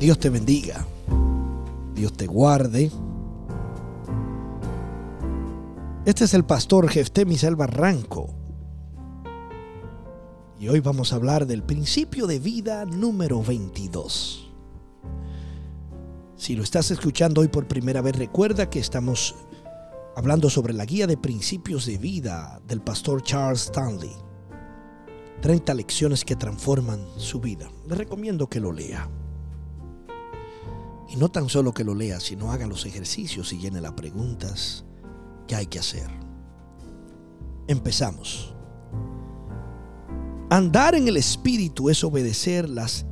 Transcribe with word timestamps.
Dios 0.00 0.18
te 0.18 0.30
bendiga. 0.30 0.86
Dios 1.94 2.14
te 2.14 2.26
guarde. 2.26 2.90
Este 6.06 6.24
es 6.24 6.32
el 6.32 6.44
pastor 6.44 6.88
Jefté 6.88 7.26
Misel 7.26 7.54
Barranco. 7.54 8.30
Y 10.58 10.68
hoy 10.68 10.80
vamos 10.80 11.12
a 11.12 11.16
hablar 11.16 11.46
del 11.46 11.62
principio 11.62 12.26
de 12.26 12.38
vida 12.38 12.86
número 12.86 13.42
22. 13.42 14.50
Si 16.34 16.56
lo 16.56 16.62
estás 16.62 16.90
escuchando 16.90 17.42
hoy 17.42 17.48
por 17.48 17.68
primera 17.68 18.00
vez, 18.00 18.16
recuerda 18.16 18.70
que 18.70 18.80
estamos 18.80 19.34
hablando 20.16 20.48
sobre 20.48 20.72
la 20.72 20.86
guía 20.86 21.06
de 21.06 21.18
principios 21.18 21.84
de 21.84 21.98
vida 21.98 22.58
del 22.66 22.80
pastor 22.80 23.22
Charles 23.22 23.64
Stanley. 23.64 24.16
30 25.42 25.74
lecciones 25.74 26.24
que 26.24 26.36
transforman 26.36 27.04
su 27.18 27.38
vida. 27.38 27.70
Le 27.86 27.96
recomiendo 27.96 28.48
que 28.48 28.60
lo 28.60 28.72
lea. 28.72 29.06
Y 31.10 31.16
no 31.16 31.28
tan 31.28 31.48
solo 31.48 31.74
que 31.74 31.82
lo 31.82 31.94
lea, 31.94 32.20
sino 32.20 32.52
haga 32.52 32.66
los 32.66 32.86
ejercicios 32.86 33.52
y 33.52 33.58
llene 33.58 33.80
las 33.80 33.94
preguntas 33.94 34.84
que 35.48 35.56
hay 35.56 35.66
que 35.66 35.80
hacer. 35.80 36.08
Empezamos. 37.66 38.54
Andar 40.50 40.94
en 40.94 41.08
el 41.08 41.16
Espíritu 41.16 41.90
es 41.90 42.04
obedecer 42.04 42.68
las 42.68 43.06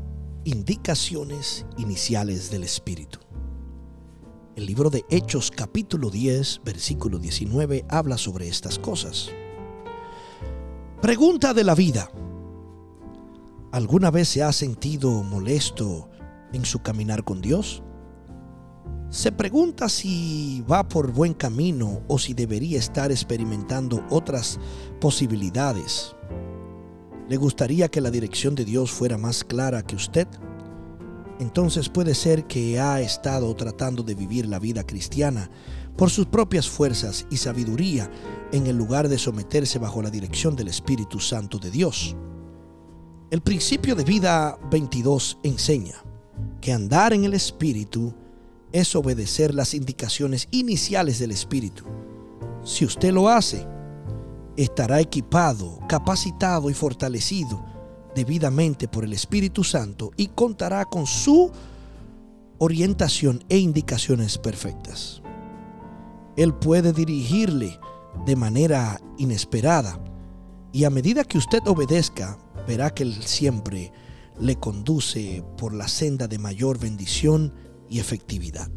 indicaciones 0.45 1.67
iniciales 1.77 2.51
del 2.51 2.63
Espíritu. 2.63 3.19
El 4.55 4.67
libro 4.67 4.91
de 4.91 5.05
Hechos 5.11 5.51
capítulo 5.51 6.11
10, 6.11 6.63
versículo 6.65 7.19
19 7.19 7.85
habla 7.89 8.17
sobre 8.17 8.49
estas 8.49 8.79
cosas. 8.79 9.31
Pregunta 11.03 11.53
de 11.55 11.65
la 11.65 11.75
vida. 11.75 12.11
¿Alguna 13.73 14.11
vez 14.11 14.29
se 14.29 14.43
ha 14.43 14.53
sentido 14.53 15.23
molesto 15.23 16.09
en 16.53 16.65
su 16.65 16.81
caminar 16.81 17.23
con 17.25 17.41
Dios? 17.41 17.83
Se 19.11 19.33
pregunta 19.33 19.89
si 19.89 20.63
va 20.71 20.87
por 20.87 21.13
buen 21.13 21.33
camino 21.33 22.03
o 22.09 22.19
si 22.19 22.35
debería 22.35 22.79
estar 22.79 23.11
experimentando 23.11 24.05
otras 24.11 24.61
posibilidades. 25.01 26.15
¿Le 27.27 27.39
gustaría 27.39 27.89
que 27.89 28.03
la 28.03 28.11
dirección 28.11 28.55
de 28.55 28.67
Dios 28.67 28.91
fuera 28.91 29.17
más 29.17 29.45
clara 29.45 29.83
que 29.83 29.97
usted? 29.97 30.29
Entonces 31.41 31.89
puede 31.89 32.15
ser 32.15 32.47
que 32.47 32.79
ha 32.81 33.01
estado 33.01 33.55
tratando 33.57 34.03
de 34.03 34.15
vivir 34.15 34.47
la 34.47 34.59
vida 34.59 34.85
cristiana 34.85 35.51
por 35.97 36.11
sus 36.11 36.27
propias 36.27 36.69
fuerzas 36.69 37.27
y 37.31 37.39
sabiduría 37.39 38.11
en 38.53 38.67
el 38.67 38.77
lugar 38.77 39.09
de 39.09 39.17
someterse 39.17 39.79
bajo 39.79 40.03
la 40.03 40.11
dirección 40.11 40.55
del 40.55 40.69
Espíritu 40.69 41.19
Santo 41.19 41.59
de 41.59 41.71
Dios. 41.71 42.15
El 43.31 43.41
principio 43.41 43.95
de 43.95 44.05
vida 44.05 44.59
22 44.71 45.39
enseña 45.45 45.95
que 46.61 46.75
andar 46.75 47.15
en 47.15 47.25
el 47.25 47.33
Espíritu 47.33 48.15
es 48.73 48.95
obedecer 48.95 49.55
las 49.55 49.75
indicaciones 49.75 50.49
iniciales 50.51 51.19
del 51.19 51.31
Espíritu. 51.31 51.85
Si 52.65 52.85
usted 52.85 53.13
lo 53.13 53.29
hace, 53.29 53.67
estará 54.57 55.01
equipado, 55.01 55.79
capacitado 55.89 56.69
y 56.69 56.75
fortalecido 56.75 57.65
debidamente 58.15 58.89
por 58.89 59.05
el 59.05 59.13
Espíritu 59.13 59.63
Santo 59.63 60.11
y 60.17 60.29
contará 60.29 60.85
con 60.85 61.07
su 61.07 61.53
orientación 62.59 63.45
e 63.49 63.59
indicaciones 63.59 64.39
perfectas. 64.39 65.23
Él 66.37 66.55
puede 66.55 66.93
dirigirle 66.93 67.79
de 68.27 68.37
manera 68.37 69.01
inesperada 69.19 70.01
y 70.73 70.85
a 70.85 70.91
medida 70.91 71.25
que 71.25 71.39
usted 71.39 71.61
obedezca, 71.67 72.37
verá 72.67 72.91
que 72.91 73.05
Él 73.05 73.23
siempre 73.23 73.93
le 74.41 74.57
conduce 74.57 75.45
por 75.57 75.73
la 75.73 75.89
senda 75.89 76.27
de 76.27 76.39
mayor 76.39 76.79
bendición 76.79 77.53
y 77.89 77.99
efectividad. 77.99 78.71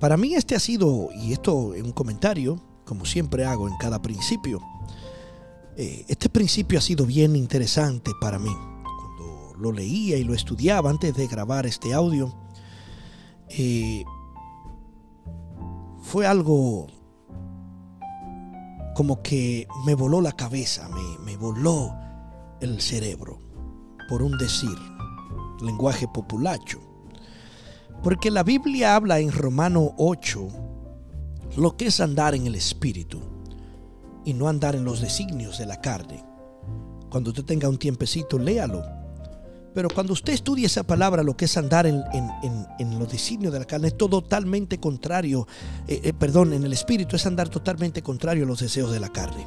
Para 0.00 0.16
mí 0.16 0.34
este 0.34 0.54
ha 0.54 0.60
sido, 0.60 1.08
y 1.12 1.32
esto 1.32 1.74
en 1.74 1.86
un 1.86 1.92
comentario, 1.92 2.62
como 2.84 3.04
siempre 3.04 3.44
hago 3.44 3.68
en 3.68 3.76
cada 3.78 4.00
principio, 4.00 4.60
eh, 5.76 6.04
este 6.08 6.28
principio 6.28 6.78
ha 6.78 6.82
sido 6.82 7.04
bien 7.04 7.34
interesante 7.34 8.12
para 8.20 8.38
mí. 8.38 8.50
Cuando 8.50 9.54
lo 9.58 9.72
leía 9.72 10.16
y 10.16 10.24
lo 10.24 10.34
estudiaba 10.34 10.90
antes 10.90 11.14
de 11.14 11.26
grabar 11.26 11.66
este 11.66 11.94
audio, 11.94 12.32
eh, 13.50 14.04
fue 16.02 16.26
algo 16.26 16.86
como 18.94 19.22
que 19.22 19.66
me 19.84 19.94
voló 19.94 20.20
la 20.20 20.32
cabeza, 20.32 20.88
me, 20.88 21.18
me 21.24 21.36
voló 21.36 21.94
el 22.60 22.80
cerebro, 22.80 23.40
por 24.08 24.22
un 24.22 24.36
decir 24.38 24.76
lenguaje 25.62 26.08
populacho. 26.08 26.80
Porque 28.02 28.30
la 28.30 28.42
Biblia 28.42 28.94
habla 28.94 29.18
en 29.18 29.32
Romano 29.32 29.94
8 29.98 30.48
lo 31.56 31.76
que 31.76 31.86
es 31.86 32.00
andar 32.00 32.34
en 32.34 32.46
el 32.46 32.54
Espíritu 32.54 33.20
y 34.24 34.34
no 34.34 34.48
andar 34.48 34.76
en 34.76 34.84
los 34.84 35.00
designios 35.00 35.58
de 35.58 35.66
la 35.66 35.80
carne. 35.80 36.24
Cuando 37.10 37.30
usted 37.30 37.44
tenga 37.44 37.68
un 37.68 37.78
tiempecito, 37.78 38.38
léalo. 38.38 38.84
Pero 39.74 39.88
cuando 39.88 40.12
usted 40.12 40.32
estudia 40.32 40.66
esa 40.66 40.82
palabra, 40.82 41.22
lo 41.22 41.36
que 41.36 41.44
es 41.46 41.56
andar 41.56 41.86
en, 41.86 42.02
los 42.98 43.10
designios 43.10 43.52
de 43.52 43.58
la 43.60 43.64
carne, 43.64 43.88
es 43.88 43.96
totalmente 43.96 44.78
contrario, 44.78 45.46
eh, 45.86 46.00
eh, 46.04 46.12
perdón, 46.12 46.52
en 46.52 46.64
el 46.64 46.72
Espíritu 46.72 47.16
es 47.16 47.26
andar 47.26 47.48
totalmente 47.48 48.02
contrario 48.02 48.44
a 48.44 48.46
los 48.46 48.60
deseos 48.60 48.90
de 48.92 49.00
la 49.00 49.08
carne. 49.08 49.46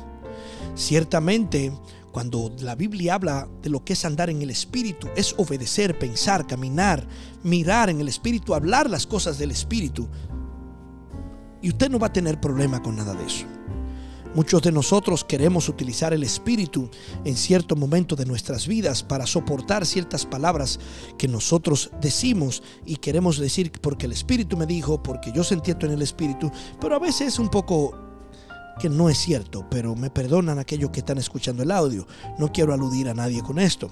Ciertamente, 0.75 1.73
cuando 2.11 2.53
la 2.59 2.75
Biblia 2.75 3.16
habla 3.16 3.47
de 3.61 3.69
lo 3.69 3.83
que 3.83 3.94
es 3.94 4.05
andar 4.05 4.29
en 4.29 4.41
el 4.41 4.49
Espíritu, 4.49 5.07
es 5.16 5.33
obedecer, 5.38 5.97
pensar, 5.97 6.45
caminar, 6.45 7.07
mirar 7.44 7.89
en 7.89 8.01
el 8.01 8.07
Espíritu, 8.07 8.53
hablar 8.53 8.89
las 8.89 9.07
cosas 9.07 9.38
del 9.38 9.51
Espíritu. 9.51 10.07
Y 11.61 11.69
usted 11.69 11.89
no 11.89 11.99
va 11.99 12.07
a 12.07 12.13
tener 12.13 12.39
problema 12.41 12.81
con 12.81 12.95
nada 12.95 13.13
de 13.13 13.25
eso. 13.25 13.45
Muchos 14.33 14.61
de 14.61 14.72
nosotros 14.72 15.25
queremos 15.25 15.67
utilizar 15.67 16.13
el 16.13 16.23
Espíritu 16.23 16.89
en 17.25 17.35
cierto 17.35 17.75
momento 17.75 18.16
de 18.16 18.25
nuestras 18.25 18.66
vidas 18.66 19.03
para 19.03 19.25
soportar 19.28 19.85
ciertas 19.85 20.25
palabras 20.25 20.79
que 21.17 21.28
nosotros 21.28 21.91
decimos 21.99 22.63
y 22.85 22.95
queremos 22.95 23.39
decir 23.39 23.73
porque 23.81 24.05
el 24.05 24.13
Espíritu 24.13 24.55
me 24.55 24.66
dijo, 24.66 25.03
porque 25.03 25.33
yo 25.33 25.43
sentí 25.43 25.72
esto 25.72 25.85
en 25.85 25.91
el 25.91 26.01
Espíritu, 26.01 26.49
pero 26.79 26.95
a 26.95 26.99
veces 26.99 27.28
es 27.28 27.39
un 27.39 27.49
poco 27.49 28.10
que 28.79 28.89
no 28.89 29.09
es 29.09 29.17
cierto, 29.17 29.65
pero 29.69 29.95
me 29.95 30.09
perdonan 30.09 30.59
aquellos 30.59 30.91
que 30.91 30.99
están 30.99 31.17
escuchando 31.17 31.63
el 31.63 31.71
audio. 31.71 32.07
No 32.37 32.51
quiero 32.51 32.73
aludir 32.73 33.09
a 33.09 33.13
nadie 33.13 33.41
con 33.41 33.59
esto. 33.59 33.91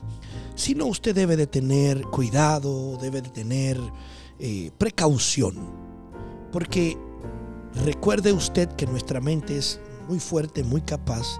Sino 0.55 0.85
usted 0.85 1.15
debe 1.15 1.37
de 1.37 1.47
tener 1.47 2.01
cuidado, 2.03 2.97
debe 2.97 3.21
de 3.21 3.29
tener 3.29 3.79
eh, 4.39 4.71
precaución. 4.77 5.55
Porque 6.51 6.97
recuerde 7.85 8.33
usted 8.33 8.69
que 8.69 8.87
nuestra 8.87 9.21
mente 9.21 9.57
es 9.57 9.79
muy 10.07 10.19
fuerte, 10.19 10.63
muy 10.63 10.81
capaz 10.81 11.39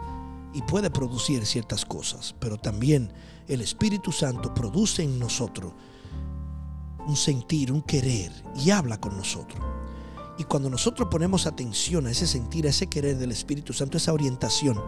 y 0.53 0.61
puede 0.63 0.89
producir 0.89 1.45
ciertas 1.45 1.85
cosas, 1.85 2.35
pero 2.39 2.57
también 2.57 3.11
el 3.47 3.61
Espíritu 3.61 4.11
Santo 4.11 4.53
produce 4.53 5.03
en 5.03 5.19
nosotros 5.19 5.73
un 7.07 7.15
sentir, 7.15 7.71
un 7.71 7.81
querer 7.81 8.31
y 8.55 8.69
habla 8.69 8.99
con 8.99 9.17
nosotros. 9.17 9.59
Y 10.39 10.45
cuando 10.45 10.69
nosotros 10.69 11.09
ponemos 11.11 11.45
atención 11.45 12.07
a 12.07 12.11
ese 12.11 12.25
sentir, 12.25 12.65
a 12.65 12.69
ese 12.69 12.87
querer 12.87 13.17
del 13.17 13.33
Espíritu 13.33 13.73
Santo, 13.73 13.97
esa 13.97 14.13
orientación, 14.13 14.81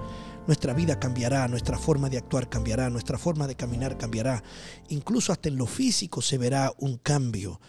nuestra 0.48 0.74
vida 0.74 0.98
cambiará, 0.98 1.46
nuestra 1.50 1.78
forma 1.78 2.10
de 2.10 2.18
actuar 2.18 2.48
cambiará, 2.48 2.90
nuestra 2.90 3.18
forma 3.18 3.48
de 3.48 3.56
caminar 3.56 3.98
cambiará. 3.98 4.42
Incluso 4.88 5.34
hasta 5.34 5.50
en 5.50 5.58
lo 5.58 5.66
físico 5.66 6.22
se 6.22 6.38
verá 6.38 6.72
un 6.78 6.96
cambio 6.96 7.60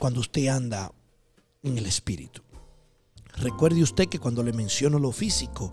cuando 0.00 0.18
usted 0.18 0.48
anda 0.48 0.92
en 1.62 1.78
el 1.78 1.86
Espíritu. 1.86 2.42
Recuerde 3.36 3.84
usted 3.84 4.08
que 4.08 4.18
cuando 4.18 4.42
le 4.42 4.52
menciono 4.52 4.98
lo 4.98 5.12
físico, 5.12 5.72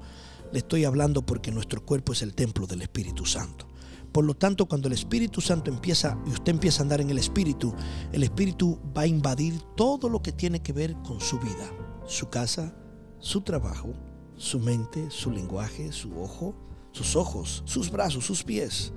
le 0.51 0.59
estoy 0.59 0.85
hablando 0.85 1.25
porque 1.25 1.51
nuestro 1.51 1.83
cuerpo 1.83 2.13
es 2.13 2.21
el 2.21 2.35
templo 2.35 2.67
del 2.67 2.83
Espíritu 2.83 3.25
Santo. 3.25 3.67
Por 4.15 4.23
lo 4.23 4.33
tanto, 4.33 4.65
cuando 4.65 4.87
el 4.87 4.93
Espíritu 4.93 5.41
Santo 5.41 5.69
empieza 5.69 6.17
y 6.25 6.29
usted 6.29 6.53
empieza 6.53 6.79
a 6.79 6.83
andar 6.83 7.01
en 7.01 7.09
el 7.09 7.17
Espíritu, 7.17 7.75
el 8.13 8.23
Espíritu 8.23 8.79
va 8.97 9.01
a 9.01 9.07
invadir 9.07 9.59
todo 9.75 10.07
lo 10.07 10.21
que 10.21 10.31
tiene 10.31 10.61
que 10.61 10.71
ver 10.71 10.95
con 11.05 11.19
su 11.19 11.37
vida, 11.37 11.69
su 12.05 12.29
casa, 12.29 12.73
su 13.19 13.41
trabajo, 13.41 13.91
su 14.37 14.61
mente, 14.61 15.11
su 15.11 15.31
lenguaje, 15.31 15.91
su 15.91 16.17
ojo, 16.17 16.55
sus 16.93 17.17
ojos, 17.17 17.61
sus 17.65 17.91
brazos, 17.91 18.25
sus 18.25 18.41
pies, 18.41 18.93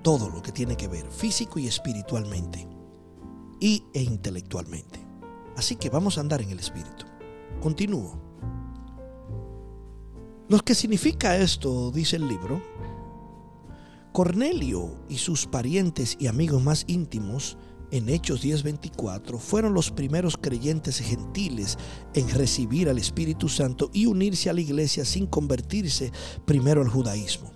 todo 0.00 0.30
lo 0.30 0.40
que 0.40 0.50
tiene 0.50 0.78
que 0.78 0.88
ver 0.88 1.04
físico 1.10 1.58
y 1.58 1.66
espiritualmente 1.66 2.66
y 3.60 3.84
e 3.92 4.02
intelectualmente. 4.02 4.98
Así 5.58 5.76
que 5.76 5.90
vamos 5.90 6.16
a 6.16 6.22
andar 6.22 6.40
en 6.40 6.48
el 6.48 6.58
Espíritu. 6.58 7.04
Continúo. 7.60 8.18
Lo 10.48 10.58
que 10.60 10.74
significa 10.74 11.36
esto, 11.36 11.90
dice 11.90 12.16
el 12.16 12.28
libro, 12.28 12.62
Cornelio 14.12 14.98
y 15.08 15.16
sus 15.16 15.46
parientes 15.46 16.18
y 16.20 16.26
amigos 16.26 16.62
más 16.62 16.84
íntimos 16.86 17.56
en 17.90 18.10
Hechos 18.10 18.42
10:24 18.42 19.38
fueron 19.38 19.72
los 19.72 19.90
primeros 19.90 20.36
creyentes 20.36 20.98
gentiles 20.98 21.78
en 22.12 22.28
recibir 22.28 22.90
al 22.90 22.98
Espíritu 22.98 23.48
Santo 23.48 23.88
y 23.94 24.04
unirse 24.04 24.50
a 24.50 24.52
la 24.52 24.60
iglesia 24.60 25.06
sin 25.06 25.26
convertirse 25.26 26.12
primero 26.44 26.82
al 26.82 26.88
judaísmo. 26.88 27.52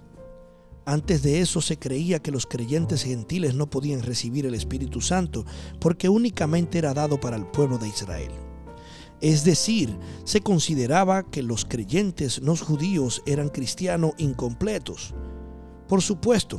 Antes 0.86 1.22
de 1.22 1.40
eso 1.40 1.60
se 1.60 1.78
creía 1.78 2.20
que 2.20 2.30
los 2.30 2.46
creyentes 2.46 3.02
gentiles 3.02 3.54
no 3.54 3.68
podían 3.68 4.00
recibir 4.00 4.46
el 4.46 4.54
Espíritu 4.54 5.02
Santo 5.02 5.44
porque 5.78 6.08
únicamente 6.08 6.78
era 6.78 6.94
dado 6.94 7.20
para 7.20 7.36
el 7.36 7.46
pueblo 7.46 7.76
de 7.76 7.88
Israel. 7.88 8.32
Es 9.20 9.44
decir, 9.44 9.94
se 10.24 10.40
consideraba 10.40 11.22
que 11.22 11.42
los 11.42 11.66
creyentes 11.66 12.40
no 12.40 12.56
judíos 12.56 13.22
eran 13.26 13.50
cristianos 13.50 14.12
incompletos. 14.16 15.14
Por 15.88 16.02
supuesto, 16.02 16.58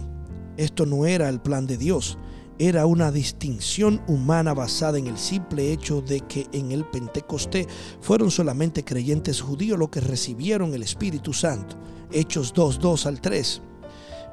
esto 0.57 0.85
no 0.85 1.05
era 1.05 1.29
el 1.29 1.41
plan 1.41 1.67
de 1.67 1.77
Dios, 1.77 2.17
era 2.59 2.85
una 2.85 3.11
distinción 3.11 4.01
humana 4.07 4.53
basada 4.53 4.97
en 4.97 5.07
el 5.07 5.17
simple 5.17 5.71
hecho 5.71 6.01
de 6.01 6.21
que 6.21 6.47
en 6.53 6.71
el 6.71 6.85
Pentecostés 6.85 7.67
fueron 8.01 8.31
solamente 8.31 8.83
creyentes 8.83 9.41
judíos 9.41 9.77
los 9.77 9.89
que 9.89 10.01
recibieron 10.01 10.73
el 10.73 10.81
Espíritu 10.81 11.33
Santo. 11.33 11.75
Hechos 12.11 12.53
2, 12.53 12.79
2 12.79 13.05
al 13.05 13.21
3. 13.21 13.61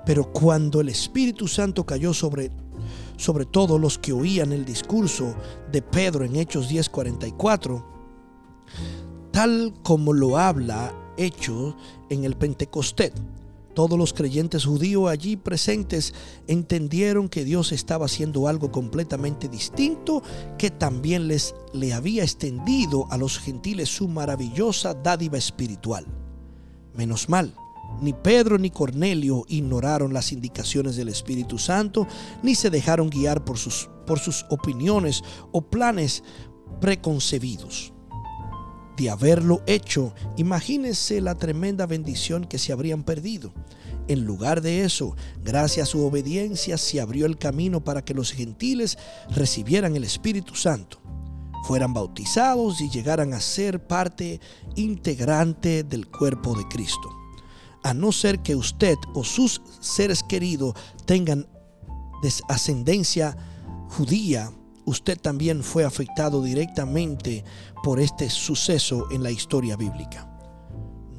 Pero 0.07 0.33
cuando 0.33 0.81
el 0.81 0.89
Espíritu 0.89 1.49
Santo 1.49 1.85
cayó 1.85 2.15
sobre, 2.15 2.51
sobre 3.17 3.45
todos 3.45 3.81
los 3.81 3.99
que 3.99 4.13
oían 4.13 4.53
el 4.53 4.65
discurso 4.65 5.35
de 5.71 5.83
Pedro 5.83 6.25
en 6.25 6.37
Hechos 6.37 6.69
10, 6.69 6.89
44, 6.89 7.87
tal 9.33 9.75
como 9.83 10.13
lo 10.13 10.39
habla 10.39 10.95
Hechos 11.17 11.75
en 12.09 12.25
el 12.25 12.37
Pentecostés, 12.37 13.13
todos 13.75 13.99
los 13.99 14.13
creyentes 14.13 14.65
judíos 14.65 15.11
allí 15.11 15.37
presentes 15.37 16.15
entendieron 16.47 17.29
que 17.29 17.45
Dios 17.45 17.73
estaba 17.73 18.07
haciendo 18.07 18.49
algo 18.49 18.71
completamente 18.71 19.49
distinto, 19.49 20.23
que 20.59 20.71
también 20.71 21.29
les 21.29 21.55
le 21.73 21.93
había 21.93 22.23
extendido 22.23 23.07
a 23.11 23.19
los 23.19 23.39
gentiles 23.39 23.89
su 23.89 24.09
maravillosa 24.09 24.95
dádiva 24.95 25.39
espiritual. 25.39 26.07
Menos 26.95 27.29
mal, 27.29 27.55
ni 28.01 28.13
Pedro 28.13 28.59
ni 28.59 28.71
Cornelio 28.71 29.45
ignoraron 29.49 30.13
las 30.13 30.33
indicaciones 30.33 30.97
del 30.97 31.09
Espíritu 31.09 31.59
Santo, 31.59 32.07
ni 32.43 32.55
se 32.55 32.71
dejaron 32.71 33.11
guiar 33.11 33.45
por 33.45 33.59
sus, 33.59 33.91
por 34.07 34.21
sus 34.21 34.47
opiniones 34.51 35.23
o 35.53 35.63
planes 35.63 36.23
preconcebidos 36.81 37.94
de 38.97 39.11
haberlo 39.11 39.63
hecho, 39.67 40.15
imagínense 40.37 41.21
la 41.21 41.35
tremenda 41.35 41.87
bendición 41.87 42.45
que 42.45 42.59
se 42.59 42.73
habrían 42.73 43.03
perdido. 43.03 43.53
En 44.07 44.25
lugar 44.25 44.61
de 44.61 44.85
eso, 44.85 45.17
gracias 45.43 45.89
a 45.89 45.91
su 45.91 46.05
obediencia 46.05 46.77
se 46.77 47.01
abrió 47.01 47.27
el 47.27 47.39
camino 47.39 47.83
para 47.83 48.05
que 48.05 48.15
los 48.15 48.33
gentiles 48.33 48.99
recibieran 49.31 49.97
el 49.97 50.05
Espíritu 50.05 50.55
Santo, 50.55 51.01
fueran 51.67 51.95
bautizados 51.95 52.81
y 52.81 52.91
llegaran 52.91 53.33
a 53.33 53.41
ser 53.41 53.87
parte 53.87 54.41
integrante 54.77 55.85
del 55.85 56.07
cuerpo 56.09 56.55
de 56.57 56.69
Cristo. 56.69 57.11
A 57.83 57.95
no 57.95 58.13
ser 58.13 58.41
que 58.41 58.57
usted 58.57 58.97
o 59.15 59.25
sus 59.25 59.63
seres 59.81 60.23
queridos 60.23 60.75
tengan 61.07 61.47
ascendencia 62.49 63.37
judía, 63.89 64.51
usted 64.87 65.19
también 65.19 65.63
fue 65.63 65.85
afectado 65.85 66.43
directamente 66.43 67.45
por 67.83 68.01
este 68.01 68.31
suceso 68.31 69.11
en 69.11 69.23
la 69.23 69.31
historia 69.31 69.77
bíblica. 69.77 70.31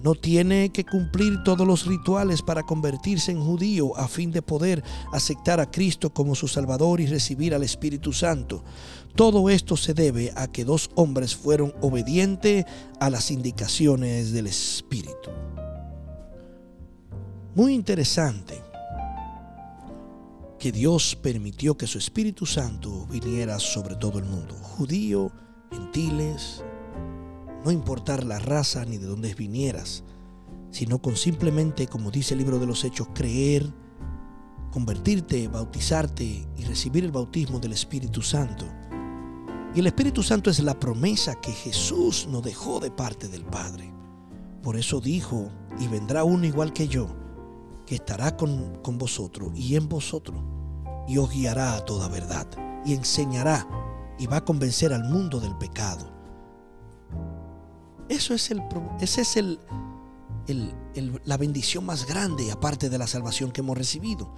No 0.05 0.13
tiene 0.13 0.69
que 0.69 0.85
cumplir 0.85 1.41
todos 1.43 1.65
los 1.65 1.87
rituales 1.87 2.43
para 2.43 2.61
convertirse 2.61 3.31
en 3.31 3.43
judío 3.43 3.97
a 3.97 4.07
fin 4.07 4.29
de 4.29 4.43
poder 4.43 4.83
aceptar 5.11 5.59
a 5.59 5.71
Cristo 5.71 6.13
como 6.13 6.35
su 6.35 6.47
Salvador 6.47 7.01
y 7.01 7.07
recibir 7.07 7.55
al 7.55 7.63
Espíritu 7.63 8.13
Santo. 8.13 8.63
Todo 9.15 9.49
esto 9.49 9.75
se 9.75 9.95
debe 9.95 10.31
a 10.35 10.45
que 10.45 10.63
dos 10.63 10.91
hombres 10.93 11.35
fueron 11.35 11.73
obedientes 11.81 12.65
a 12.99 13.09
las 13.09 13.31
indicaciones 13.31 14.31
del 14.31 14.45
Espíritu. 14.45 15.31
Muy 17.55 17.73
interesante 17.73 18.64
que 20.65 20.71
Dios 20.71 21.15
permitió 21.15 21.77
que 21.77 21.85
su 21.85 21.99
Espíritu 21.99 22.47
Santo 22.47 23.05
viniera 23.05 23.59
sobre 23.59 23.95
todo 23.97 24.17
el 24.17 24.25
mundo, 24.25 24.55
judío, 24.55 25.31
gentiles, 25.69 26.63
no 27.63 27.69
importar 27.69 28.23
la 28.23 28.39
raza 28.39 28.83
ni 28.83 28.97
de 28.97 29.05
dónde 29.05 29.35
vinieras, 29.35 30.03
sino 30.71 30.99
con 31.03 31.17
simplemente, 31.17 31.85
como 31.85 32.09
dice 32.09 32.33
el 32.33 32.39
libro 32.39 32.57
de 32.57 32.65
los 32.65 32.83
Hechos, 32.83 33.09
creer, 33.13 33.71
convertirte, 34.71 35.47
bautizarte 35.47 36.47
y 36.57 36.63
recibir 36.63 37.05
el 37.05 37.11
bautismo 37.11 37.59
del 37.59 37.73
Espíritu 37.73 38.23
Santo. 38.23 38.65
Y 39.75 39.81
el 39.81 39.85
Espíritu 39.85 40.23
Santo 40.23 40.49
es 40.49 40.59
la 40.61 40.79
promesa 40.79 41.39
que 41.39 41.51
Jesús 41.51 42.27
nos 42.27 42.41
dejó 42.41 42.79
de 42.79 42.89
parte 42.89 43.27
del 43.27 43.45
Padre. 43.45 43.93
Por 44.63 44.77
eso 44.77 44.99
dijo, 44.99 45.51
y 45.79 45.87
vendrá 45.87 46.23
uno 46.23 46.43
igual 46.43 46.73
que 46.73 46.87
yo, 46.87 47.15
que 47.85 47.93
estará 47.93 48.35
con, 48.35 48.81
con 48.81 48.97
vosotros 48.97 49.51
y 49.53 49.75
en 49.75 49.87
vosotros 49.87 50.54
y 51.07 51.17
os 51.17 51.29
guiará 51.29 51.75
a 51.75 51.85
toda 51.85 52.07
verdad 52.07 52.47
y 52.85 52.93
enseñará 52.93 53.67
y 54.17 54.27
va 54.27 54.37
a 54.37 54.45
convencer 54.45 54.93
al 54.93 55.03
mundo 55.03 55.39
del 55.39 55.55
pecado. 55.57 56.11
Eso 58.07 58.33
es 58.33 58.51
el, 58.51 58.61
ese 59.01 59.21
es 59.21 59.37
el, 59.37 59.59
la 61.25 61.37
bendición 61.37 61.85
más 61.85 62.05
grande 62.05 62.51
aparte 62.51 62.89
de 62.89 62.97
la 62.97 63.07
salvación 63.07 63.51
que 63.51 63.61
hemos 63.61 63.77
recibido. 63.77 64.33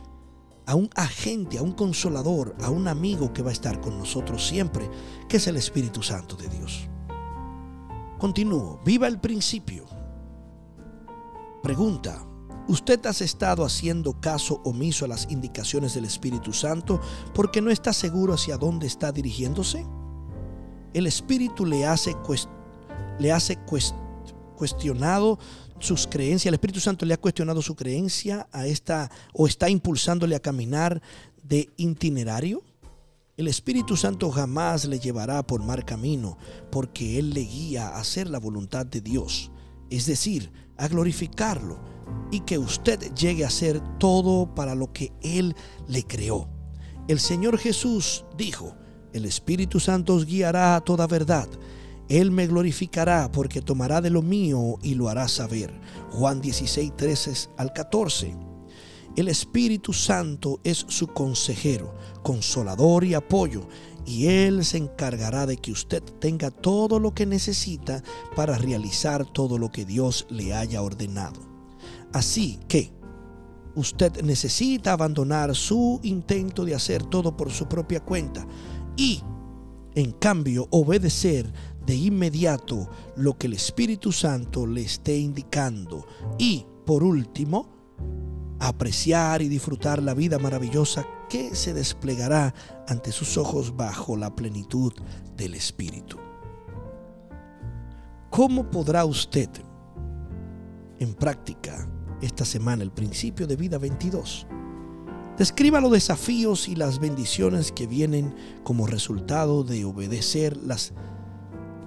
A 0.65 0.75
un 0.75 0.89
agente, 0.95 1.57
a 1.57 1.61
un 1.61 1.71
consolador, 1.71 2.55
a 2.61 2.69
un 2.69 2.87
amigo 2.87 3.31
que 3.31 3.41
va 3.41 3.49
a 3.49 3.53
estar 3.53 3.79
con 3.79 3.97
nosotros 3.97 4.45
siempre, 4.45 4.89
que 5.29 5.37
es 5.37 5.47
el 5.47 5.55
Espíritu 5.55 6.03
Santo 6.03 6.35
de 6.35 6.49
Dios. 6.49 6.89
Continúo. 8.17 8.81
Viva 8.83 9.07
el 9.07 9.19
principio. 9.19 9.85
Pregunta. 11.61 12.25
Usted 12.67 13.05
ha 13.05 13.11
estado 13.11 13.63
haciendo 13.63 14.19
caso 14.19 14.61
omiso 14.65 15.05
a 15.05 15.07
las 15.07 15.27
indicaciones 15.31 15.93
del 15.93 16.03
Espíritu 16.03 16.51
Santo 16.51 16.99
porque 17.33 17.61
no 17.61 17.71
está 17.71 17.93
seguro 17.93 18.33
hacia 18.33 18.57
dónde 18.57 18.87
está 18.87 19.11
dirigiéndose. 19.13 19.85
El 20.93 21.07
Espíritu 21.07 21.65
le 21.65 21.85
hace, 21.85 22.15
le 23.19 23.31
hace 23.31 23.57
cuestionado 24.57 25.39
sus 25.79 26.07
creencias. 26.07 26.47
El 26.47 26.55
Espíritu 26.55 26.81
Santo 26.81 27.05
le 27.05 27.13
ha 27.13 27.21
cuestionado 27.21 27.61
su 27.61 27.75
creencia 27.75 28.47
a 28.51 28.67
esta 28.67 29.09
o 29.33 29.47
está 29.47 29.69
impulsándole 29.69 30.35
a 30.35 30.41
caminar 30.41 31.01
de 31.43 31.69
itinerario. 31.77 32.63
El 33.37 33.47
Espíritu 33.47 33.95
Santo 33.95 34.29
jamás 34.31 34.85
le 34.85 34.99
llevará 34.99 35.41
por 35.43 35.63
mal 35.63 35.85
camino 35.85 36.37
porque 36.71 37.19
Él 37.19 37.29
le 37.29 37.41
guía 37.41 37.89
a 37.89 37.99
hacer 37.99 38.29
la 38.29 38.39
voluntad 38.39 38.85
de 38.85 38.99
Dios, 38.99 39.51
es 39.89 40.05
decir, 40.05 40.51
a 40.77 40.87
glorificarlo 40.87 41.79
y 42.31 42.41
que 42.41 42.57
usted 42.57 43.13
llegue 43.13 43.45
a 43.45 43.49
ser 43.49 43.81
todo 43.99 44.53
para 44.53 44.75
lo 44.75 44.91
que 44.91 45.11
Él 45.21 45.55
le 45.87 46.03
creó. 46.03 46.49
El 47.07 47.19
Señor 47.19 47.57
Jesús 47.57 48.25
dijo, 48.37 48.75
el 49.13 49.25
Espíritu 49.25 49.79
Santo 49.79 50.13
os 50.13 50.25
guiará 50.25 50.75
a 50.75 50.81
toda 50.81 51.07
verdad. 51.07 51.47
Él 52.09 52.31
me 52.31 52.47
glorificará 52.47 53.31
porque 53.31 53.61
tomará 53.61 54.01
de 54.01 54.09
lo 54.09 54.21
mío 54.21 54.77
y 54.81 54.95
lo 54.95 55.09
hará 55.09 55.27
saber. 55.27 55.73
Juan 56.11 56.41
16, 56.41 56.95
13 56.95 57.49
al 57.57 57.73
14. 57.73 58.35
El 59.15 59.29
Espíritu 59.29 59.93
Santo 59.93 60.59
es 60.63 60.85
su 60.87 61.07
consejero, 61.07 61.95
consolador 62.21 63.03
y 63.03 63.15
apoyo, 63.15 63.67
y 64.07 64.27
Él 64.27 64.63
se 64.63 64.77
encargará 64.77 65.45
de 65.45 65.57
que 65.57 65.73
usted 65.73 66.01
tenga 66.01 66.49
todo 66.49 66.97
lo 66.97 67.13
que 67.13 67.25
necesita 67.25 68.01
para 68.37 68.57
realizar 68.57 69.25
todo 69.25 69.57
lo 69.57 69.69
que 69.69 69.83
Dios 69.83 70.25
le 70.29 70.53
haya 70.53 70.81
ordenado. 70.81 71.41
Así 72.13 72.57
que 72.69 72.93
usted 73.75 74.21
necesita 74.23 74.93
abandonar 74.93 75.53
su 75.55 75.99
intento 76.03 76.63
de 76.63 76.73
hacer 76.73 77.03
todo 77.03 77.35
por 77.35 77.51
su 77.51 77.67
propia 77.67 77.99
cuenta 77.99 78.47
y, 78.95 79.21
en 79.93 80.13
cambio, 80.13 80.69
obedecer 80.71 81.51
de 81.85 81.95
inmediato 81.95 82.89
lo 83.17 83.37
que 83.37 83.47
el 83.47 83.53
Espíritu 83.53 84.13
Santo 84.13 84.65
le 84.65 84.83
esté 84.83 85.17
indicando. 85.17 86.07
Y, 86.37 86.65
por 86.85 87.03
último, 87.03 87.69
apreciar 88.59 89.41
y 89.41 89.47
disfrutar 89.47 90.01
la 90.01 90.13
vida 90.13 90.39
maravillosa 90.39 91.05
que 91.29 91.55
se 91.55 91.73
desplegará 91.73 92.53
ante 92.87 93.11
sus 93.11 93.37
ojos 93.37 93.75
bajo 93.75 94.15
la 94.15 94.35
plenitud 94.35 94.93
del 95.35 95.53
Espíritu. 95.53 96.17
¿Cómo 98.29 98.69
podrá 98.69 99.05
usted 99.05 99.49
en 100.99 101.13
práctica 101.13 101.87
esta 102.21 102.45
semana, 102.45 102.83
el 102.83 102.91
principio 102.91 103.47
de 103.47 103.55
vida 103.55 103.77
22. 103.77 104.47
Describa 105.37 105.79
los 105.79 105.91
desafíos 105.91 106.67
y 106.67 106.75
las 106.75 106.99
bendiciones 106.99 107.71
que 107.71 107.85
vienen 107.85 108.33
como 108.63 108.87
resultado 108.87 109.63
de 109.63 109.85
obedecer 109.85 110.57
las, 110.57 110.93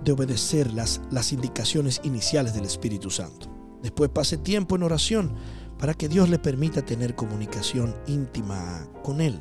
de 0.05 0.13
obedecer 0.13 0.73
las, 0.73 1.01
las 1.11 1.33
indicaciones 1.33 2.01
iniciales 2.05 2.55
del 2.55 2.65
Espíritu 2.65 3.11
Santo. 3.11 3.49
Después 3.83 4.11
pase 4.11 4.37
tiempo 4.37 4.77
en 4.77 4.85
oración 4.85 5.35
para 5.81 5.95
que 5.95 6.09
Dios 6.09 6.29
le 6.29 6.39
permita 6.39 6.85
tener 6.85 7.15
comunicación 7.15 7.97
íntima 8.07 8.87
con 9.03 9.23
Él 9.23 9.41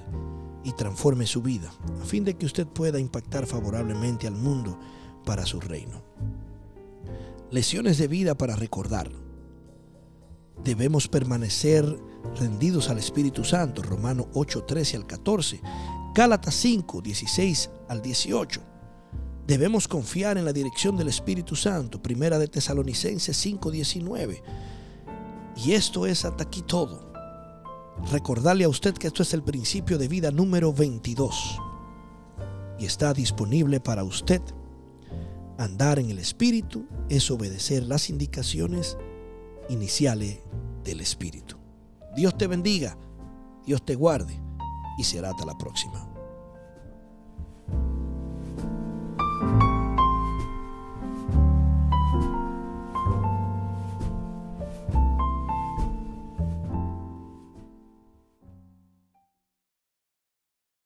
y 0.64 0.72
transforme 0.72 1.28
su 1.28 1.42
vida, 1.42 1.70
a 2.02 2.06
fin 2.06 2.24
de 2.24 2.36
que 2.36 2.46
usted 2.46 2.66
pueda 2.66 2.98
impactar 2.98 3.46
favorablemente 3.46 4.26
al 4.26 4.36
mundo 4.36 4.80
para 5.26 5.46
su 5.46 5.60
reino. 5.60 6.02
Lesiones 7.52 7.98
de 7.98 8.08
vida 8.08 8.36
para 8.36 8.56
recordar. 8.56 9.12
debemos 10.64 11.08
permanecer 11.08 11.86
rendidos 12.38 12.90
al 12.90 12.98
Espíritu 12.98 13.44
Santo, 13.44 13.82
Romanos 13.82 14.28
8, 14.34 14.64
13 14.64 14.98
al 14.98 15.08
14, 15.08 15.62
Gálatas 16.14 16.56
5, 16.56 17.02
16 17.02 17.70
al 17.88 18.02
18. 18.02 18.62
Debemos 19.48 19.88
confiar 19.88 20.38
en 20.38 20.46
la 20.46 20.54
dirección 20.54 20.96
del 20.96 21.08
Espíritu 21.08 21.56
Santo, 21.56 22.02
Primera 22.02 22.38
de 22.38 22.48
Tesalonicenses 22.48 23.36
5, 23.36 23.72
19. 23.72 24.44
Y 25.64 25.74
esto 25.74 26.06
es 26.06 26.24
hasta 26.24 26.44
aquí 26.44 26.62
todo. 26.62 27.12
Recordarle 28.12 28.64
a 28.64 28.70
usted 28.70 28.94
que 28.94 29.08
esto 29.08 29.24
es 29.24 29.34
el 29.34 29.44
principio 29.44 29.98
de 29.98 30.08
vida 30.08 30.32
número 30.32 30.72
22 30.72 31.60
y 32.80 32.86
está 32.86 33.14
disponible 33.14 33.82
para 33.82 34.06
usted. 34.06 34.42
Andar 35.58 36.00
en 36.00 36.10
el 36.10 36.20
Espíritu 36.20 36.86
es 37.10 37.30
obedecer 37.30 37.84
las 37.84 38.10
indicaciones 38.10 38.98
iniciales 39.68 40.40
del 40.86 41.02
Espíritu. 41.02 41.58
Dios 42.16 42.38
te 42.38 42.48
bendiga, 42.48 42.98
Dios 43.66 43.84
te 43.84 43.96
guarde 43.96 44.42
y 44.98 45.04
será 45.04 45.32
hasta 45.32 45.46
la 45.46 45.58
próxima. 45.58 46.09